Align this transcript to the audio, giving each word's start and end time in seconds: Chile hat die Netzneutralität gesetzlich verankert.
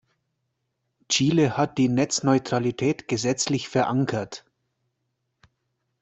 Chile 1.09 1.57
hat 1.57 1.77
die 1.77 1.87
Netzneutralität 1.87 3.07
gesetzlich 3.07 3.69
verankert. 3.69 4.43